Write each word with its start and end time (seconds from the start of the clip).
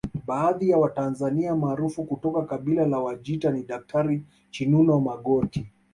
Baadhi 0.25 0.69
ya 0.69 0.77
Watanzania 0.77 1.55
maarufu 1.55 2.03
kutoka 2.05 2.41
kabila 2.41 2.85
la 2.87 2.99
Wajita 2.99 3.51
ni 3.51 3.63
Daktari 3.63 4.23
Chinuno 4.51 4.99
Magoti 4.99 5.65